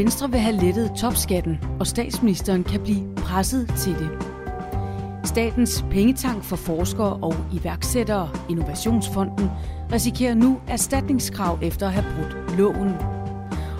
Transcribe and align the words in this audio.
Venstre 0.00 0.30
vil 0.30 0.40
have 0.40 0.56
lettet 0.56 0.92
topskatten, 0.96 1.58
og 1.80 1.86
statsministeren 1.86 2.64
kan 2.64 2.80
blive 2.80 3.14
presset 3.16 3.72
til 3.78 3.92
det. 3.92 4.10
Statens 5.24 5.84
pengetank 5.90 6.44
for 6.44 6.56
forskere 6.56 7.12
og 7.12 7.34
iværksættere, 7.52 8.28
Innovationsfonden, 8.48 9.50
risikerer 9.92 10.34
nu 10.34 10.58
erstatningskrav 10.68 11.58
efter 11.62 11.86
at 11.86 11.92
have 11.92 12.04
brudt 12.16 12.58
loven. 12.58 12.94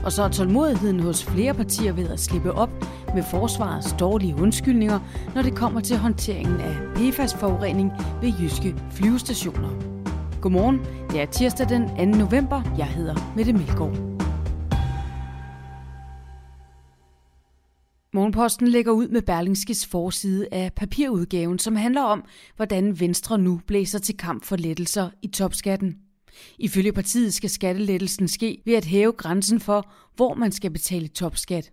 Og 0.05 0.13
så 0.13 0.23
er 0.23 0.29
tålmodigheden 0.29 1.01
hos 1.01 1.25
flere 1.25 1.55
partier 1.55 1.93
ved 1.93 2.09
at 2.09 2.21
slippe 2.21 2.53
op 2.53 2.71
med 3.15 3.23
forsvarets 3.23 3.95
dårlige 4.01 4.37
undskyldninger, 4.37 4.99
når 5.35 5.43
det 5.43 5.55
kommer 5.55 5.81
til 5.81 5.97
håndteringen 5.97 6.61
af 6.61 6.75
PFAS-forurening 6.95 7.93
ved 8.23 8.33
jyske 8.41 8.75
flyvestationer. 8.91 9.71
Godmorgen, 10.41 10.81
det 11.11 11.21
er 11.21 11.27
tirsdag 11.27 11.69
den 11.69 12.13
2. 12.13 12.19
november. 12.19 12.63
Jeg 12.79 12.87
hedder 12.87 13.33
Mette 13.37 13.53
Melgaard. 13.53 14.10
Morgenposten 18.13 18.69
lægger 18.69 18.93
ud 18.93 19.09
med 19.09 19.23
Berlingskes 19.23 19.87
forside 19.87 20.49
af 20.53 20.73
papirudgaven, 20.73 21.59
som 21.59 21.77
handler 21.77 22.03
om, 22.03 22.25
hvordan 22.57 23.01
Venstre 23.01 23.39
nu 23.39 23.61
blæser 23.67 23.99
til 23.99 24.17
kamp 24.17 24.45
for 24.45 24.57
lettelser 24.57 25.11
i 25.23 25.29
topskatten. 25.29 25.97
Ifølge 26.59 26.93
partiet 26.93 27.35
skal 27.35 27.51
skattelettelsen 27.51 28.29
ske 28.29 28.63
ved 28.65 28.75
at 28.75 28.85
hæve 28.85 29.13
grænsen 29.13 29.61
for, 29.61 29.93
hvor 30.17 30.35
man 30.35 30.53
skal 30.53 30.71
betale 30.71 31.09
topskat. 31.09 31.73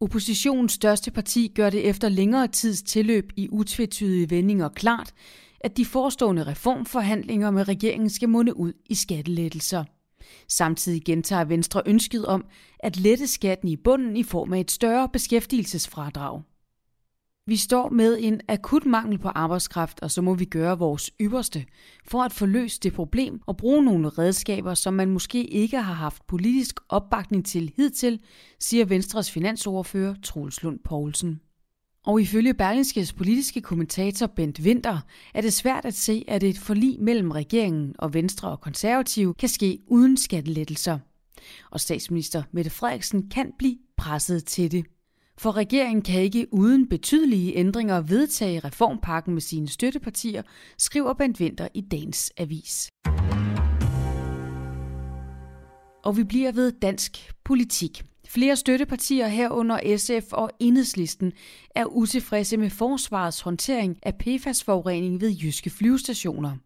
Oppositionens 0.00 0.72
største 0.72 1.10
parti 1.10 1.52
gør 1.54 1.70
det 1.70 1.88
efter 1.88 2.08
længere 2.08 2.48
tids 2.48 2.82
tilløb 2.82 3.32
i 3.36 3.48
utvetydige 3.50 4.30
vendinger 4.30 4.68
klart, 4.68 5.12
at 5.60 5.76
de 5.76 5.84
forestående 5.84 6.46
reformforhandlinger 6.46 7.50
med 7.50 7.68
regeringen 7.68 8.10
skal 8.10 8.28
munde 8.28 8.56
ud 8.56 8.72
i 8.88 8.94
skattelettelser. 8.94 9.84
Samtidig 10.48 11.02
gentager 11.04 11.44
Venstre 11.44 11.82
ønsket 11.86 12.26
om 12.26 12.44
at 12.78 12.96
lette 12.96 13.26
skatten 13.26 13.68
i 13.68 13.76
bunden 13.76 14.16
i 14.16 14.22
form 14.22 14.52
af 14.52 14.60
et 14.60 14.70
større 14.70 15.08
beskæftigelsesfradrag. 15.08 16.42
Vi 17.46 17.56
står 17.56 17.88
med 17.88 18.18
en 18.20 18.40
akut 18.48 18.86
mangel 18.86 19.18
på 19.18 19.28
arbejdskraft, 19.28 20.00
og 20.00 20.10
så 20.10 20.22
må 20.22 20.34
vi 20.34 20.44
gøre 20.44 20.78
vores 20.78 21.10
ypperste 21.20 21.66
for 22.06 22.22
at 22.22 22.32
få 22.32 22.46
løst 22.46 22.82
det 22.82 22.92
problem 22.92 23.40
og 23.46 23.56
bruge 23.56 23.84
nogle 23.84 24.08
redskaber, 24.08 24.74
som 24.74 24.94
man 24.94 25.10
måske 25.10 25.44
ikke 25.44 25.76
har 25.76 25.94
haft 25.94 26.26
politisk 26.26 26.80
opbakning 26.88 27.46
til 27.46 27.72
hidtil, 27.76 28.20
siger 28.60 28.84
Venstres 28.84 29.30
finansordfører 29.30 30.14
Troels 30.22 30.62
Lund 30.62 30.78
Poulsen. 30.84 31.40
Og 32.06 32.20
ifølge 32.20 32.54
Berlingskes 32.54 33.12
politiske 33.12 33.60
kommentator 33.60 34.26
Bent 34.26 34.60
Winter 34.60 35.00
er 35.34 35.40
det 35.40 35.52
svært 35.52 35.84
at 35.84 35.94
se, 35.94 36.24
at 36.28 36.42
et 36.42 36.58
forlig 36.58 37.00
mellem 37.00 37.30
regeringen 37.30 37.94
og 37.98 38.14
Venstre 38.14 38.50
og 38.50 38.60
Konservative 38.60 39.34
kan 39.34 39.48
ske 39.48 39.78
uden 39.86 40.16
skattelettelser. 40.16 40.98
Og 41.70 41.80
statsminister 41.80 42.42
Mette 42.52 42.70
Frederiksen 42.70 43.28
kan 43.28 43.52
blive 43.58 43.76
presset 43.96 44.44
til 44.44 44.72
det. 44.72 44.84
For 45.38 45.56
regeringen 45.56 46.02
kan 46.02 46.20
ikke 46.20 46.46
uden 46.52 46.88
betydelige 46.88 47.56
ændringer 47.56 48.00
vedtage 48.00 48.60
reformpakken 48.60 49.34
med 49.34 49.42
sine 49.42 49.68
støttepartier, 49.68 50.42
skriver 50.78 51.14
Bent 51.14 51.40
Winter 51.40 51.68
i 51.74 51.80
dagens 51.80 52.32
avis. 52.36 52.90
Og 56.04 56.16
vi 56.16 56.24
bliver 56.24 56.52
ved 56.52 56.72
dansk 56.72 57.32
politik. 57.44 58.09
Flere 58.32 58.56
støttepartier 58.56 59.28
herunder 59.28 59.96
SF 59.96 60.32
og 60.32 60.50
Enhedslisten 60.58 61.32
er 61.74 61.84
utilfredse 61.84 62.56
med 62.56 62.70
forsvarets 62.70 63.40
håndtering 63.40 63.98
af 64.02 64.14
PFAS-forurening 64.14 65.20
ved 65.20 65.30
jyske 65.30 65.70
flyvestationer. 65.70 66.56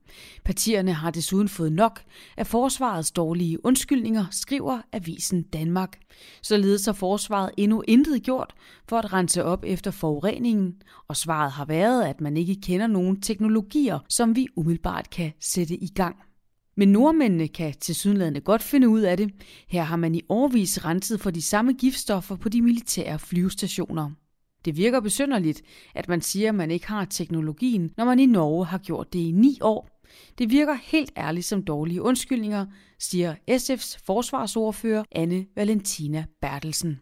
Partierne 0.45 0.93
har 0.93 1.11
desuden 1.11 1.49
fået 1.49 1.73
nok 1.73 2.01
af 2.37 2.47
forsvarets 2.47 3.11
dårlige 3.11 3.65
undskyldninger, 3.65 4.25
skriver 4.31 4.81
Avisen 4.93 5.43
Danmark. 5.43 5.99
Således 6.43 6.87
har 6.87 6.93
forsvaret 6.93 7.51
endnu 7.57 7.83
intet 7.89 8.23
gjort 8.23 8.55
for 8.89 8.99
at 8.99 9.13
rense 9.13 9.45
op 9.45 9.65
efter 9.67 9.91
forureningen, 9.91 10.75
og 11.09 11.17
svaret 11.17 11.53
har 11.53 11.65
været, 11.65 12.05
at 12.05 12.21
man 12.21 12.37
ikke 12.37 12.61
kender 12.63 12.87
nogen 12.87 13.21
teknologier, 13.21 13.99
som 14.09 14.37
vi 14.37 14.47
umiddelbart 14.57 15.11
kan 15.11 15.33
sætte 15.41 15.75
i 15.75 15.89
gang. 15.95 16.17
Men 16.77 16.89
nordmændene 16.89 17.49
kan 17.49 17.75
til 17.81 17.95
sydenladende 17.95 18.41
godt 18.41 18.63
finde 18.63 18.89
ud 18.89 19.01
af 19.01 19.17
det. 19.17 19.31
Her 19.69 19.83
har 19.83 19.97
man 19.97 20.15
i 20.15 20.23
årvis 20.29 20.85
renset 20.85 21.21
for 21.21 21.31
de 21.31 21.43
samme 21.43 21.73
giftstoffer 21.73 22.37
på 22.37 22.49
de 22.49 22.63
militære 22.63 23.19
flyvestationer. 23.19 24.11
Det 24.65 24.77
virker 24.77 25.01
besynderligt, 25.01 25.63
at 25.95 26.09
man 26.09 26.21
siger, 26.21 26.49
at 26.49 26.55
man 26.55 26.71
ikke 26.71 26.89
har 26.89 27.05
teknologien, 27.05 27.91
når 27.97 28.05
man 28.05 28.21
i 28.21 28.27
Norge 28.27 28.67
har 28.67 28.79
gjort 28.79 29.13
det 29.13 29.19
i 29.19 29.33
ni 29.33 29.59
år. 29.61 29.89
Det 30.39 30.51
virker 30.51 30.75
helt 30.83 31.13
ærligt 31.17 31.47
som 31.47 31.63
dårlige 31.63 32.03
undskyldninger, 32.03 32.67
siger 32.99 33.35
SF's 33.51 33.99
forsvarsordfører 34.07 35.05
Anne 35.13 35.47
Valentina 35.57 36.25
Bertelsen. 36.41 37.01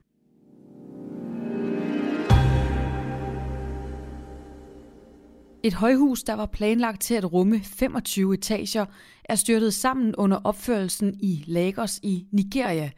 Et 5.65 5.75
højhus, 5.75 6.23
der 6.23 6.34
var 6.34 6.47
planlagt 6.47 7.03
til 7.03 7.15
at 7.15 7.33
rumme 7.33 7.61
25 7.61 8.34
etager, 8.34 8.87
er 9.25 9.34
styrtet 9.34 9.75
sammen 9.75 10.15
under 10.15 10.37
opførelsen 10.45 11.17
i 11.21 11.45
Lagos 11.47 12.00
i 12.03 12.27
Nigeria. 12.33 12.91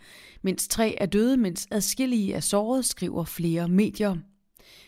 Mindst 0.42 0.70
tre 0.70 0.96
er 1.00 1.06
døde, 1.06 1.36
mens 1.36 1.68
adskillige 1.70 2.34
er 2.34 2.40
såret, 2.40 2.84
skriver 2.84 3.24
flere 3.24 3.68
medier. 3.68 4.16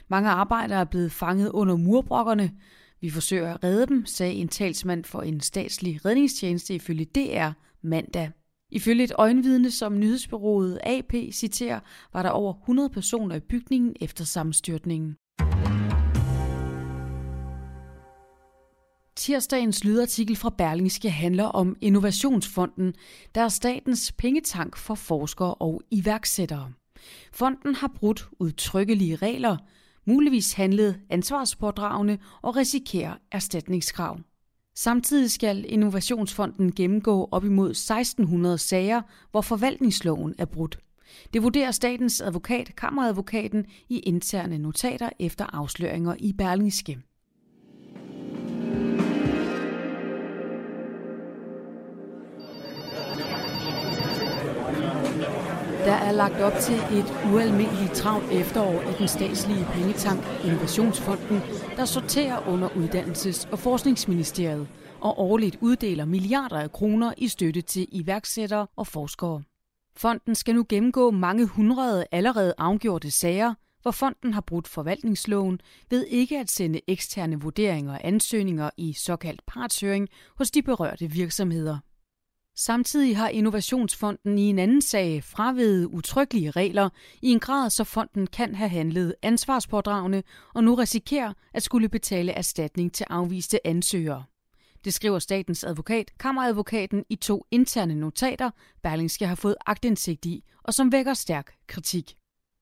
Mange 0.09 0.31
arbejdere 0.31 0.81
er 0.81 0.85
blevet 0.85 1.13
fanget 1.13 1.51
under 1.51 1.77
murbrokkerne. 1.77 2.53
Vi 3.01 3.11
forsøger 3.11 3.55
at 3.55 3.65
redde 3.65 3.87
dem, 3.87 4.07
sagde 4.07 4.35
en 4.35 4.49
talsmand 4.49 5.05
for 5.05 5.23
en 5.23 5.41
statslig 5.41 6.05
redningstjeneste 6.05 6.75
ifølge 6.75 7.05
DR 7.05 7.51
mandag. 7.83 8.31
Ifølge 8.71 9.05
et 9.05 9.13
øjenvidne, 9.19 9.71
som 9.71 9.99
nyhedsbyrået 9.99 10.79
AP 10.83 11.15
citerer, 11.33 11.81
var 12.13 12.23
der 12.23 12.31
over 12.31 12.55
100 12.55 12.91
personer 12.91 13.37
i 13.37 13.41
bygningen 13.41 13.97
efter 14.01 14.25
sammenstyrtningen. 14.25 15.17
Tirsdagens 19.27 19.85
lydartikel 19.85 20.37
fra 20.37 20.51
Berlingske 20.51 21.11
handler 21.11 21.45
om 21.45 21.77
Innovationsfonden, 21.81 22.95
der 23.35 23.41
er 23.41 23.49
statens 23.49 24.13
pengetank 24.13 24.77
for 24.77 24.95
forskere 24.95 25.55
og 25.55 25.83
iværksættere. 25.91 26.73
Fonden 27.33 27.75
har 27.75 27.93
brudt 27.95 28.29
udtrykkelige 28.39 29.17
regler, 29.17 29.57
muligvis 30.05 30.53
handlet 30.53 31.01
ansvarspådragende 31.11 32.19
og 32.43 32.57
risikerer 32.57 33.15
erstatningskrav. 33.33 34.19
Samtidig 34.75 35.31
skal 35.31 35.65
Innovationsfonden 35.69 36.73
gennemgå 36.73 37.29
op 37.33 37.45
imod 37.45 37.71
1600 37.71 38.59
sager, 38.59 39.03
hvor 39.31 39.41
forvaltningsloven 39.41 40.35
er 40.39 40.45
brudt. 40.45 40.79
Det 41.33 41.43
vurderer 41.43 41.71
statens 41.71 42.21
advokat, 42.21 42.77
kammeradvokaten, 42.77 43.67
i 43.89 43.99
interne 43.99 44.59
notater 44.59 45.11
efter 45.19 45.45
afsløringer 45.53 46.15
i 46.19 46.33
Berlingske. 46.33 46.99
Der 55.87 55.93
er 55.93 56.13
lagt 56.13 56.35
op 56.35 56.53
til 56.61 56.75
et 56.75 57.33
ualmindeligt 57.33 57.93
travlt 57.93 58.33
efterår 58.33 58.81
i 58.81 58.95
den 58.99 59.09
statslige 59.09 59.65
pengetank 59.65 60.21
Innovationsfonden, 60.45 61.41
der 61.77 61.85
sorterer 61.85 62.49
under 62.49 62.69
Uddannelses- 62.69 63.51
og 63.53 63.59
Forskningsministeriet 63.59 64.69
og 65.01 65.19
årligt 65.19 65.57
uddeler 65.61 66.05
milliarder 66.05 66.59
af 66.59 66.73
kroner 66.73 67.13
i 67.17 67.29
støtte 67.29 67.63
til 67.63 67.87
iværksættere 67.93 68.67
og 68.77 68.87
forskere. 68.87 69.43
Fonden 69.97 70.35
skal 70.35 70.55
nu 70.55 70.67
gennemgå 70.69 71.11
mange 71.11 71.47
hundrede 71.47 72.07
allerede 72.13 72.55
afgjorte 72.59 73.11
sager, 73.11 73.55
hvor 73.83 73.91
fonden 73.91 74.33
har 74.35 74.41
brudt 74.41 74.69
forvaltningsloven 74.69 75.61
ved 75.91 76.07
ikke 76.07 76.39
at 76.39 76.51
sende 76.51 76.81
eksterne 76.89 77.41
vurderinger 77.41 77.93
og 77.93 78.01
ansøgninger 78.05 78.71
i 78.77 78.93
såkaldt 78.93 79.41
partshøring 79.47 80.09
hos 80.39 80.51
de 80.51 80.63
berørte 80.63 81.11
virksomheder. 81.11 81.79
Samtidig 82.59 83.17
har 83.17 83.29
Innovationsfonden 83.29 84.39
i 84.39 84.43
en 84.43 84.59
anden 84.59 84.83
sag 84.83 85.25
fravedet 85.25 85.87
utryggelige 85.87 86.51
regler 86.51 86.89
i 87.23 87.29
en 87.29 87.41
grad, 87.41 87.71
så 87.71 87.85
fonden 87.85 88.27
kan 88.27 88.55
have 88.55 88.69
handlet 88.69 89.15
ansvarspådragende 89.23 90.23
og 90.55 90.65
nu 90.65 90.75
risikerer 90.75 91.33
at 91.55 91.63
skulle 91.63 91.89
betale 91.89 92.33
erstatning 92.33 92.93
til 92.93 93.07
afviste 93.11 93.67
ansøgere. 93.67 94.25
Det 94.85 94.95
skriver 94.95 95.19
statens 95.19 95.65
advokat, 95.65 96.11
kammeradvokaten, 96.19 97.05
i 97.09 97.17
to 97.17 97.47
interne 97.51 97.95
notater, 97.95 98.51
Berlingske 98.83 99.27
har 99.27 99.35
fået 99.35 99.57
agtindsigt 99.67 100.27
i, 100.27 100.45
og 100.63 100.75
som 100.75 100.93
vækker 100.93 101.15
stærk 101.15 101.53
kritik. 101.67 102.17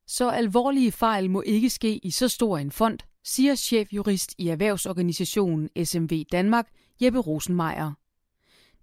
Så 0.07 0.29
alvorlige 0.29 0.93
fejl 0.93 1.31
må 1.31 1.43
ikke 1.47 1.71
ske 1.71 1.97
i 1.97 2.11
så 2.11 2.29
stor 2.29 2.59
en 2.59 2.71
fond, 2.71 2.99
siger 3.25 3.55
chefjurist 3.55 4.35
i 4.39 4.49
erhvervsorganisationen 4.49 5.85
SMV 5.85 6.25
Danmark, 6.33 6.69
Jeppe 7.01 7.19
Rosenmeier. 7.19 7.93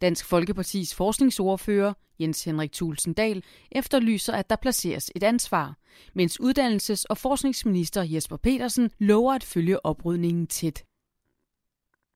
Dansk 0.02 0.26
Folkepartis 0.26 0.96
forskningsordfører, 0.96 1.94
Jens 2.20 2.44
Henrik 2.44 2.72
Thulsen 2.72 3.14
Dahl, 3.14 3.44
efterlyser, 3.72 4.34
at 4.34 4.50
der 4.50 4.56
placeres 4.56 5.12
et 5.16 5.24
ansvar, 5.24 5.78
mens 6.14 6.40
uddannelses- 6.42 7.06
og 7.10 7.18
forskningsminister 7.18 8.04
Jesper 8.04 8.38
Petersen 8.38 8.92
lover 9.00 9.34
at 9.34 9.44
følge 9.44 9.86
oprydningen 9.86 10.48
tæt. 10.48 10.84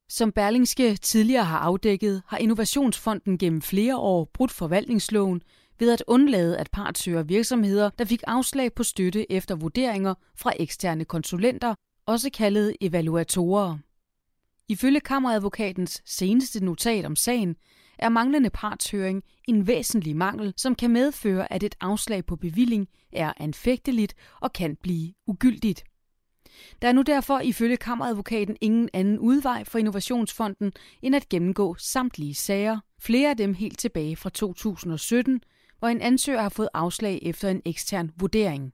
Som 0.10 0.32
Berlingske 0.32 0.96
tidligere 0.96 1.44
har 1.44 1.60
afdækket, 1.60 2.22
har 2.28 2.38
Innovationsfonden 2.38 3.38
gennem 3.38 3.62
flere 3.62 3.98
år 3.98 4.30
brudt 4.34 4.52
forvaltningsloven 4.52 5.42
ved 5.80 5.94
at 5.94 6.04
undlade 6.08 6.58
at 6.58 6.70
partsøre 6.72 7.28
virksomheder, 7.28 7.90
der 7.90 8.06
fik 8.06 8.24
afslag 8.28 8.74
på 8.74 8.84
støtte 8.84 9.32
efter 9.32 9.56
vurderinger 9.56 10.14
fra 10.36 10.52
eksterne 10.60 11.06
konsulenter, 11.06 11.76
også 12.06 12.30
kaldet 12.30 12.76
evaluatorer. 12.82 13.78
Ifølge 14.68 15.00
kammeradvokatens 15.00 16.02
seneste 16.06 16.66
notat 16.66 17.06
om 17.06 17.16
sagen, 17.16 17.56
er 18.00 18.10
manglende 18.10 18.50
partshøring 18.50 19.24
en 19.48 19.68
væsentlig 19.68 20.16
mangel, 20.16 20.54
som 20.58 20.76
kan 20.76 20.92
medføre, 20.92 21.54
at 21.54 21.64
et 21.64 21.76
afslag 21.82 22.26
på 22.26 22.36
bevilling 22.36 22.88
er 23.12 23.34
anfægteligt 23.38 24.14
og 24.42 24.54
kan 24.54 24.76
blive 24.76 25.14
ugyldigt. 25.28 25.84
Der 26.82 26.88
er 26.88 26.92
nu 26.92 27.02
derfor 27.02 27.40
ifølge 27.40 27.78
kammeradvokaten 27.78 28.58
ingen 28.62 28.90
anden 28.94 29.20
udvej 29.20 29.64
for 29.64 29.80
Innovationsfonden 29.80 30.72
end 31.02 31.16
at 31.16 31.30
gennemgå 31.30 31.76
samtlige 31.76 32.36
sager, 32.36 32.80
flere 33.00 33.30
af 33.30 33.38
dem 33.38 33.54
helt 33.54 33.80
tilbage 33.80 34.16
fra 34.16 34.30
2017, 34.30 35.42
hvor 35.80 35.88
en 35.88 36.02
ansøger 36.02 36.42
har 36.42 36.50
fået 36.50 36.70
afslag 36.74 37.20
efter 37.22 37.50
en 37.50 37.62
ekstern 37.66 38.12
vurdering. 38.18 38.74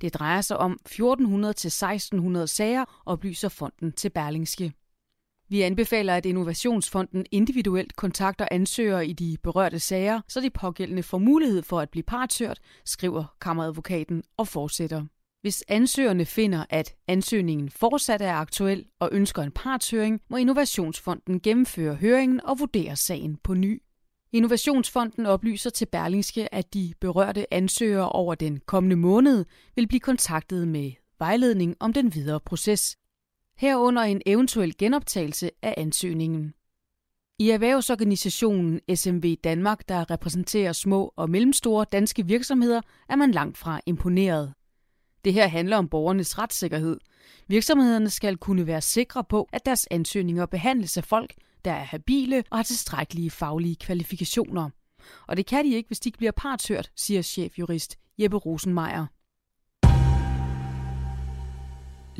Det 0.00 0.14
drejer 0.14 0.40
sig 0.40 0.56
om 0.56 0.78
1400-1600 0.88 2.46
sager, 2.46 3.02
oplyser 3.06 3.48
fonden 3.48 3.92
til 3.92 4.10
Berlingske. 4.10 4.72
Vi 5.50 5.62
anbefaler, 5.62 6.14
at 6.14 6.26
Innovationsfonden 6.26 7.26
individuelt 7.30 7.96
kontakter 7.96 8.48
ansøgere 8.50 9.06
i 9.06 9.12
de 9.12 9.36
berørte 9.42 9.78
sager, 9.78 10.20
så 10.28 10.40
de 10.40 10.50
pågældende 10.50 11.02
får 11.02 11.18
mulighed 11.18 11.62
for 11.62 11.80
at 11.80 11.90
blive 11.90 12.02
partshørt, 12.02 12.60
skriver 12.84 13.36
kammeradvokaten 13.40 14.22
og 14.36 14.48
fortsætter. 14.48 15.04
Hvis 15.42 15.64
ansøgerne 15.68 16.24
finder, 16.24 16.64
at 16.70 16.94
ansøgningen 17.08 17.70
fortsat 17.70 18.22
er 18.22 18.32
aktuel 18.32 18.84
og 18.98 19.08
ønsker 19.12 19.42
en 19.42 19.52
partshøring, 19.52 20.20
må 20.30 20.36
Innovationsfonden 20.36 21.40
gennemføre 21.40 21.94
høringen 21.94 22.40
og 22.44 22.58
vurdere 22.58 22.96
sagen 22.96 23.36
på 23.36 23.54
ny. 23.54 23.82
Innovationsfonden 24.32 25.26
oplyser 25.26 25.70
til 25.70 25.86
Berlingske, 25.86 26.54
at 26.54 26.74
de 26.74 26.94
berørte 27.00 27.54
ansøgere 27.54 28.08
over 28.08 28.34
den 28.34 28.60
kommende 28.66 28.96
måned 28.96 29.44
vil 29.76 29.88
blive 29.88 30.00
kontaktet 30.00 30.68
med 30.68 30.92
vejledning 31.18 31.76
om 31.80 31.92
den 31.92 32.14
videre 32.14 32.40
proces, 32.40 32.96
herunder 33.60 34.02
en 34.02 34.22
eventuel 34.26 34.76
genoptagelse 34.78 35.50
af 35.62 35.74
ansøgningen. 35.76 36.54
I 37.38 37.50
erhvervsorganisationen 37.50 38.80
SMV 38.94 39.36
Danmark, 39.44 39.88
der 39.88 40.10
repræsenterer 40.10 40.72
små 40.72 41.12
og 41.16 41.30
mellemstore 41.30 41.86
danske 41.92 42.26
virksomheder, 42.26 42.80
er 43.08 43.16
man 43.16 43.30
langt 43.30 43.58
fra 43.58 43.80
imponeret. 43.86 44.54
Det 45.24 45.32
her 45.32 45.48
handler 45.48 45.76
om 45.76 45.88
borgernes 45.88 46.38
retssikkerhed. 46.38 46.98
Virksomhederne 47.48 48.10
skal 48.10 48.36
kunne 48.36 48.66
være 48.66 48.80
sikre 48.80 49.24
på, 49.24 49.48
at 49.52 49.66
deres 49.66 49.88
ansøgninger 49.90 50.46
behandles 50.46 50.96
af 50.96 51.04
folk, 51.04 51.34
der 51.64 51.72
er 51.72 51.84
habile 51.84 52.44
og 52.50 52.58
har 52.58 52.62
tilstrækkelige 52.62 53.30
faglige 53.30 53.76
kvalifikationer. 53.76 54.70
Og 55.26 55.36
det 55.36 55.46
kan 55.46 55.64
de 55.64 55.74
ikke, 55.74 55.86
hvis 55.86 56.00
de 56.00 56.08
ikke 56.08 56.18
bliver 56.18 56.32
partshørt, 56.36 56.90
siger 56.96 57.22
chefjurist 57.22 57.98
Jeppe 58.18 58.36
Rosenmeier. 58.36 59.06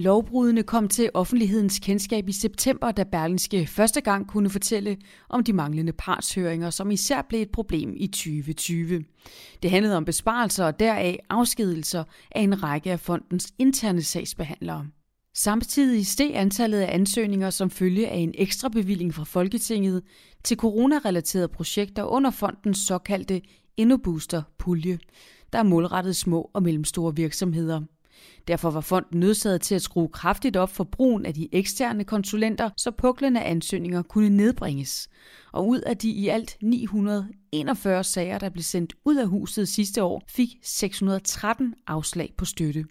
Lovbrudene 0.01 0.63
kom 0.63 0.89
til 0.89 1.11
offentlighedens 1.15 1.79
kendskab 1.79 2.29
i 2.29 2.33
september, 2.33 2.93
da 2.93 3.03
Berlingske 3.03 3.67
første 3.67 4.01
gang 4.01 4.29
kunne 4.29 4.51
fortælle 4.51 4.97
om 5.29 5.45
de 5.45 5.53
manglende 5.53 5.93
partshøringer, 5.93 6.71
som 6.71 6.91
især 6.91 7.23
blev 7.29 7.43
et 7.43 7.51
problem 7.51 7.95
i 7.97 8.07
2020. 8.07 9.05
Det 9.63 9.71
handlede 9.71 9.97
om 9.97 10.05
besparelser 10.05 10.65
og 10.65 10.81
deraf 10.81 11.19
afskedelser 11.31 12.05
af 12.31 12.41
en 12.41 12.63
række 12.63 12.93
af 12.93 13.01
fondens 13.01 13.53
interne 13.59 14.03
sagsbehandlere. 14.03 14.87
Samtidig 15.35 16.07
steg 16.07 16.31
antallet 16.35 16.81
af 16.81 16.95
ansøgninger 16.95 17.51
som 17.51 17.71
følge 17.71 18.09
af 18.09 18.19
en 18.19 18.35
ekstra 18.35 18.69
bevilling 18.69 19.15
fra 19.15 19.25
Folketinget 19.25 20.03
til 20.45 20.57
coronarelaterede 20.57 21.49
projekter 21.49 22.03
under 22.05 22.31
fondens 22.31 22.79
såkaldte 22.79 23.43
InnoBooster-pulje, 23.77 24.99
der 25.53 25.59
er 25.59 25.63
målrettet 25.63 26.17
små 26.17 26.51
og 26.55 26.63
mellemstore 26.63 27.17
virksomheder. 27.17 27.81
Derfor 28.49 28.71
var 28.71 28.81
fonden 28.81 29.21
nødsaget 29.21 29.61
til 29.61 29.75
at 29.75 29.83
skrue 29.83 30.09
kraftigt 30.09 30.57
op 30.57 30.71
for 30.71 30.85
brugen 30.85 31.27
af 31.27 31.35
de 31.35 31.49
eksterne 31.53 32.05
konsulenter, 32.05 32.71
så 32.77 32.91
puklende 32.91 33.43
ansøgninger 33.43 34.03
kunne 34.03 34.29
nedbringes. 34.29 35.09
Og 35.53 35.69
ud 35.69 35.81
af 35.81 35.97
de 35.97 36.11
i 36.11 36.29
alt 36.29 36.57
941 36.63 38.05
sager, 38.05 38.39
der 38.39 38.49
blev 38.49 38.63
sendt 38.63 38.95
ud 39.05 39.17
af 39.17 39.27
huset 39.27 39.69
sidste 39.69 40.03
år, 40.03 40.23
fik 40.29 40.49
613 40.63 41.75
afslag 41.87 42.35
på 42.37 42.45
støtte, 42.45 42.85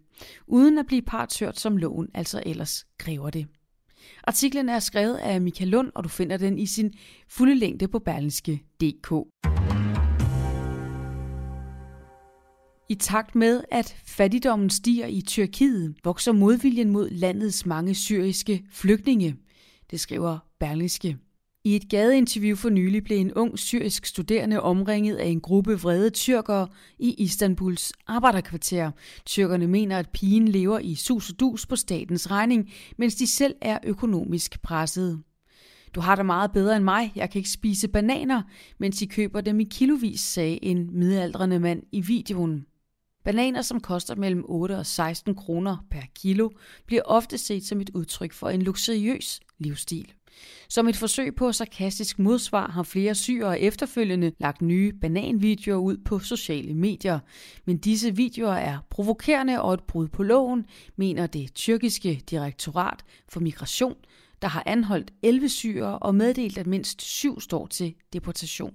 uden 0.47 0.77
at 0.77 0.85
blive 0.85 1.01
partshørt, 1.01 1.59
som 1.59 1.77
loven 1.77 2.07
altså 2.13 2.43
ellers 2.45 2.85
kræver 2.97 3.29
det. 3.29 3.47
Artiklen 4.23 4.69
er 4.69 4.79
skrevet 4.79 5.15
af 5.15 5.41
Michael 5.41 5.69
Lund, 5.69 5.91
og 5.95 6.03
du 6.03 6.09
finder 6.09 6.37
den 6.37 6.59
i 6.59 6.65
sin 6.65 6.93
fulde 7.29 7.55
længde 7.55 7.87
på 7.87 7.99
berlingske.dk. 7.99 9.13
I 12.91 12.95
takt 12.95 13.35
med, 13.35 13.63
at 13.71 13.95
fattigdommen 14.05 14.69
stiger 14.69 15.05
i 15.05 15.21
Tyrkiet, 15.21 15.95
vokser 16.03 16.31
modviljen 16.31 16.89
mod 16.89 17.09
landets 17.09 17.65
mange 17.65 17.95
syriske 17.95 18.65
flygtninge. 18.71 19.35
Det 19.91 19.99
skriver 19.99 20.37
Berlingske. 20.59 21.17
I 21.63 21.75
et 21.75 21.89
gadeinterview 21.89 22.55
for 22.55 22.69
nylig 22.69 23.03
blev 23.03 23.17
en 23.17 23.33
ung 23.33 23.59
syrisk 23.59 24.05
studerende 24.05 24.61
omringet 24.61 25.15
af 25.15 25.27
en 25.27 25.41
gruppe 25.41 25.79
vrede 25.79 26.09
tyrkere 26.09 26.67
i 26.99 27.13
Istanbuls 27.13 27.93
arbejderkvarter. 28.07 28.91
Tyrkerne 29.25 29.67
mener, 29.67 29.97
at 29.97 30.09
pigen 30.09 30.47
lever 30.47 30.79
i 30.79 30.95
sus 30.95 31.29
og 31.29 31.39
dus 31.39 31.65
på 31.65 31.75
statens 31.75 32.31
regning, 32.31 32.71
mens 32.97 33.15
de 33.15 33.27
selv 33.27 33.55
er 33.61 33.77
økonomisk 33.83 34.61
presset. 34.61 35.21
Du 35.95 36.01
har 36.01 36.15
det 36.15 36.25
meget 36.25 36.51
bedre 36.51 36.75
end 36.75 36.83
mig, 36.83 37.11
jeg 37.15 37.29
kan 37.29 37.39
ikke 37.39 37.49
spise 37.49 37.87
bananer, 37.87 38.41
mens 38.79 38.97
de 38.97 39.07
køber 39.07 39.41
dem 39.41 39.59
i 39.59 39.63
kilovis, 39.63 40.19
sagde 40.19 40.63
en 40.63 40.89
midaldrende 40.99 41.59
mand 41.59 41.83
i 41.91 42.01
videoen. 42.01 42.65
Bananer, 43.23 43.61
som 43.61 43.79
koster 43.79 44.15
mellem 44.15 44.43
8 44.47 44.77
og 44.77 44.85
16 44.85 45.35
kroner 45.35 45.77
per 45.91 46.01
kilo, 46.15 46.49
bliver 46.85 47.01
ofte 47.05 47.37
set 47.37 47.65
som 47.65 47.81
et 47.81 47.89
udtryk 47.93 48.33
for 48.33 48.49
en 48.49 48.61
luksuriøs 48.61 49.39
livsstil. 49.57 50.13
Som 50.69 50.87
et 50.87 50.95
forsøg 50.95 51.35
på 51.35 51.51
sarkastisk 51.51 52.19
modsvar 52.19 52.67
har 52.71 52.83
flere 52.83 53.15
syre 53.15 53.59
efterfølgende 53.59 54.31
lagt 54.39 54.61
nye 54.61 54.93
bananvideoer 54.93 55.77
ud 55.77 55.97
på 55.97 56.19
sociale 56.19 56.73
medier. 56.73 57.19
Men 57.65 57.77
disse 57.77 58.15
videoer 58.15 58.53
er 58.53 58.77
provokerende 58.89 59.61
og 59.61 59.73
et 59.73 59.83
brud 59.83 60.07
på 60.07 60.23
loven, 60.23 60.65
mener 60.95 61.27
det 61.27 61.53
tyrkiske 61.53 62.23
direktorat 62.29 63.03
for 63.29 63.39
migration, 63.39 63.95
der 64.41 64.47
har 64.47 64.63
anholdt 64.65 65.11
11 65.23 65.49
syre 65.49 65.99
og 65.99 66.15
meddelt, 66.15 66.57
at 66.57 66.67
mindst 66.67 67.01
syv 67.01 67.39
står 67.39 67.67
til 67.67 67.95
deportation. 68.13 68.73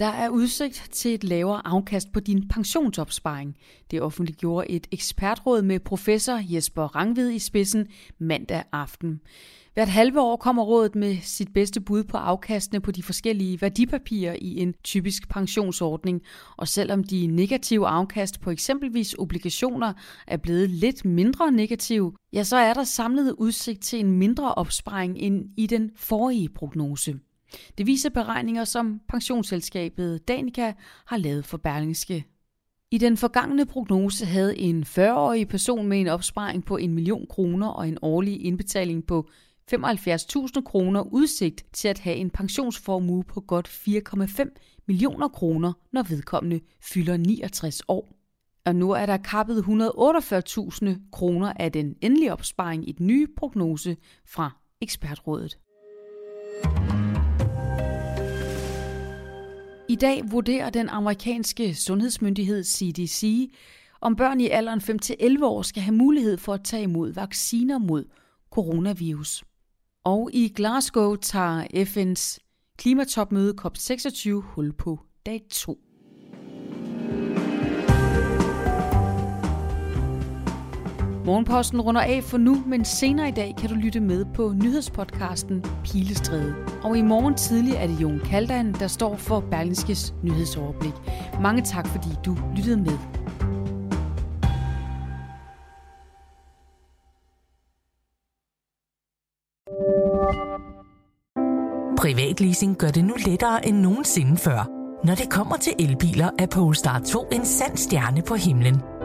Der 0.00 0.06
er 0.06 0.28
udsigt 0.28 0.88
til 0.92 1.14
et 1.14 1.24
lavere 1.24 1.66
afkast 1.66 2.12
på 2.12 2.20
din 2.20 2.48
pensionsopsparing. 2.48 3.56
Det 3.90 4.02
offentliggjorde 4.02 4.70
et 4.70 4.86
ekspertråd 4.92 5.62
med 5.62 5.80
professor 5.80 6.40
Jesper 6.42 6.82
Rangvid 6.96 7.30
i 7.30 7.38
spidsen 7.38 7.86
mandag 8.18 8.62
aften. 8.72 9.20
Hvert 9.74 9.88
halve 9.88 10.20
år 10.20 10.36
kommer 10.36 10.62
rådet 10.62 10.94
med 10.94 11.16
sit 11.22 11.52
bedste 11.54 11.80
bud 11.80 12.04
på 12.04 12.16
afkastene 12.16 12.80
på 12.80 12.90
de 12.90 13.02
forskellige 13.02 13.60
værdipapirer 13.60 14.36
i 14.38 14.56
en 14.56 14.74
typisk 14.84 15.28
pensionsordning, 15.28 16.22
og 16.56 16.68
selvom 16.68 17.04
de 17.04 17.26
negative 17.26 17.86
afkast 17.86 18.40
på 18.40 18.50
eksempelvis 18.50 19.14
obligationer 19.14 19.92
er 20.26 20.36
blevet 20.36 20.70
lidt 20.70 21.04
mindre 21.04 21.52
negative, 21.52 22.12
ja, 22.32 22.42
så 22.42 22.56
er 22.56 22.74
der 22.74 22.84
samlet 22.84 23.34
udsigt 23.38 23.82
til 23.82 24.00
en 24.00 24.12
mindre 24.12 24.54
opsparing 24.54 25.18
end 25.18 25.50
i 25.56 25.66
den 25.66 25.90
forrige 25.96 26.48
prognose. 26.48 27.14
Det 27.78 27.86
viser 27.86 28.10
beregninger, 28.10 28.64
som 28.64 29.00
pensionsselskabet 29.08 30.28
Danica 30.28 30.72
har 31.06 31.16
lavet 31.16 31.44
for 31.44 31.56
Berlingske. 31.56 32.24
I 32.90 32.98
den 32.98 33.16
forgangne 33.16 33.66
prognose 33.66 34.26
havde 34.26 34.58
en 34.58 34.82
40-årig 34.82 35.48
person 35.48 35.86
med 35.86 36.00
en 36.00 36.08
opsparing 36.08 36.64
på 36.64 36.76
1 36.76 36.90
million 36.90 37.26
kroner 37.30 37.68
og 37.68 37.88
en 37.88 37.98
årlig 38.02 38.44
indbetaling 38.44 39.06
på 39.06 39.28
75.000 39.74 40.62
kroner 40.62 41.02
udsigt 41.12 41.64
til 41.72 41.88
at 41.88 41.98
have 41.98 42.16
en 42.16 42.30
pensionsformue 42.30 43.24
på 43.24 43.40
godt 43.40 43.68
4,5 43.68 44.82
millioner 44.86 45.28
kroner, 45.28 45.72
når 45.92 46.02
vedkommende 46.02 46.60
fylder 46.80 47.16
69 47.16 47.82
år. 47.88 48.08
Og 48.64 48.76
nu 48.76 48.90
er 48.90 49.06
der 49.06 49.16
kappet 49.16 49.62
148.000 49.62 51.10
kroner 51.12 51.52
af 51.56 51.72
den 51.72 51.96
endelige 52.00 52.32
opsparing 52.32 52.88
i 52.88 52.92
den 52.92 53.06
nye 53.06 53.26
prognose 53.36 53.96
fra 54.26 54.50
ekspertrådet. 54.80 55.58
I 59.90 59.94
dag 59.94 60.22
vurderer 60.30 60.70
den 60.70 60.88
amerikanske 60.88 61.74
sundhedsmyndighed 61.74 62.64
CDC, 62.64 63.50
om 64.00 64.16
børn 64.16 64.40
i 64.40 64.48
alderen 64.48 64.80
5-11 64.80 65.44
år 65.44 65.62
skal 65.62 65.82
have 65.82 65.94
mulighed 65.94 66.36
for 66.36 66.54
at 66.54 66.64
tage 66.64 66.82
imod 66.82 67.12
vacciner 67.12 67.78
mod 67.78 68.04
coronavirus. 68.50 69.44
Og 70.04 70.30
i 70.32 70.52
Glasgow 70.56 71.16
tager 71.16 71.64
FN's 71.64 72.38
klimatopmøde 72.78 73.54
COP26 73.60 74.30
hul 74.30 74.72
på 74.72 74.98
dag 75.26 75.42
2. 75.50 75.78
Morgenposten 81.30 81.80
runder 81.80 82.00
af 82.00 82.24
for 82.24 82.38
nu, 82.38 82.62
men 82.66 82.84
senere 82.84 83.28
i 83.28 83.32
dag 83.32 83.54
kan 83.58 83.68
du 83.68 83.74
lytte 83.74 84.00
med 84.00 84.24
på 84.34 84.52
nyhedspodcasten 84.62 85.64
Pilestræde. 85.84 86.54
Og 86.82 86.98
i 86.98 87.02
morgen 87.02 87.34
tidlig 87.34 87.74
er 87.74 87.86
det 87.86 88.00
Jon 88.00 88.20
Kaldan, 88.24 88.72
der 88.72 88.86
står 88.86 89.16
for 89.16 89.40
Berlingskes 89.40 90.14
nyhedsoverblik. 90.22 90.92
Mange 91.42 91.62
tak, 91.62 91.86
fordi 91.86 92.08
du 92.26 92.36
lyttede 92.56 92.76
med. 92.76 92.98
Privatleasing 101.98 102.76
gør 102.76 102.90
det 102.90 103.04
nu 103.04 103.14
lettere 103.26 103.66
end 103.66 103.76
nogensinde 103.76 104.36
før. 104.36 104.68
Når 105.06 105.14
det 105.14 105.30
kommer 105.30 105.56
til 105.56 105.72
elbiler, 105.78 106.30
er 106.38 106.46
Polestar 106.46 106.98
2 106.98 107.26
en 107.32 107.44
sand 107.44 107.76
stjerne 107.76 108.22
på 108.22 108.34
himlen. 108.34 108.99